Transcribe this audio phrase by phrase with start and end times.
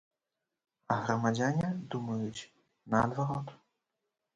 [0.95, 2.47] А грамадзяне думаюць
[2.95, 3.59] наадварот.